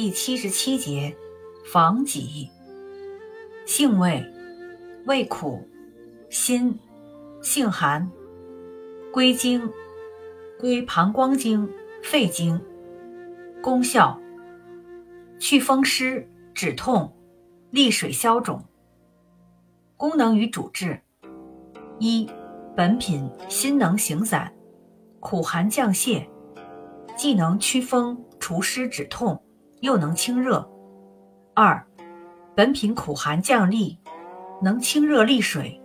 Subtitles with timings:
[0.00, 1.12] 第七十七节，
[1.64, 2.48] 防己。
[3.66, 4.24] 性味，
[5.06, 5.68] 味苦，
[6.30, 6.78] 辛，
[7.42, 8.08] 性寒，
[9.12, 9.68] 归经，
[10.60, 11.68] 归膀胱经、
[12.00, 12.64] 肺经。
[13.60, 14.16] 功效，
[15.40, 16.24] 祛风湿、
[16.54, 17.12] 止痛、
[17.72, 18.64] 利水消肿。
[19.96, 21.00] 功能与主治：
[21.98, 22.30] 一、
[22.76, 24.54] 本品辛能行散，
[25.18, 26.24] 苦寒降泻，
[27.16, 29.42] 既能祛风除湿止痛，
[29.80, 30.68] 又能清热。
[31.54, 31.84] 二、
[32.54, 33.98] 本品苦寒降利，
[34.62, 35.80] 能清热利水，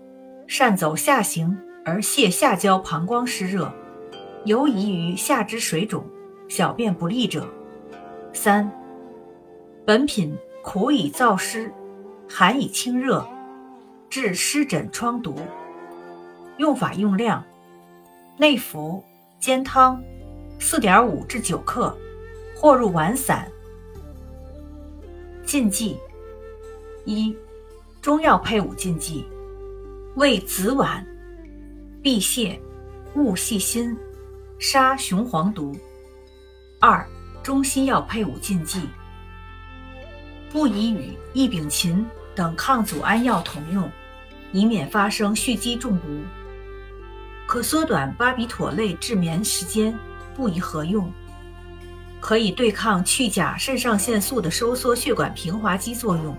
[0.47, 3.71] 善走下行而泻下焦膀胱湿热，
[4.45, 6.05] 尤宜于下肢水肿、
[6.47, 7.47] 小便不利者。
[8.33, 8.71] 三、
[9.85, 11.71] 本品苦以燥湿，
[12.29, 13.25] 寒以清热，
[14.09, 15.35] 治湿疹疮毒。
[16.57, 17.43] 用法用量：
[18.37, 19.03] 内服，
[19.39, 20.01] 煎汤，
[20.59, 21.95] 四点五至九克，
[22.55, 23.47] 或入丸散。
[25.45, 25.97] 禁忌。
[27.05, 27.35] 一、
[28.01, 29.25] 中药配伍禁忌：
[30.15, 31.03] 味紫菀、
[32.01, 32.57] 辟泻、
[33.15, 33.95] 勿细辛、
[34.57, 35.75] 杀雄黄毒。
[36.79, 37.05] 二、
[37.41, 38.81] 中西药配伍禁忌：
[40.51, 43.89] 不宜与异丙嗪等抗组胺药同用，
[44.51, 46.07] 以免发生蓄积中毒。
[47.45, 49.97] 可缩短巴比妥类治眠时间，
[50.35, 51.11] 不宜合用。
[52.23, 56.33] 可以对抗去甲肾上腺素的收缩血管平滑肌作用。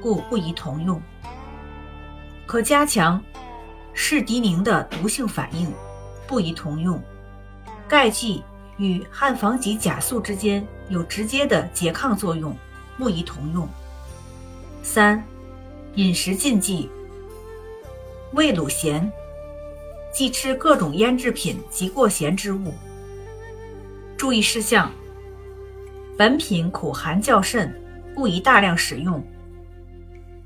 [0.00, 1.00] 故不宜同用，
[2.44, 3.22] 可加强
[3.94, 5.72] 士迪宁的毒性反应，
[6.26, 7.00] 不宜同用。
[7.86, 8.42] 钙剂
[8.78, 12.52] 与汉防己甲素之间有直接的拮抗作用，
[12.98, 13.68] 不宜同用。
[14.82, 15.24] 三、
[15.94, 16.90] 饮食禁忌：
[18.32, 19.08] 味卤咸，
[20.12, 22.74] 忌吃各种腌制品及过咸之物。
[24.16, 24.90] 注意事项：
[26.16, 27.74] 本品苦寒较甚，
[28.14, 29.24] 不宜大量使用。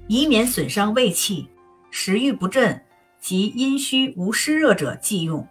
[0.07, 1.49] 以免损伤胃气、
[1.91, 2.81] 食欲不振
[3.21, 5.47] 及阴虚无湿热者忌用。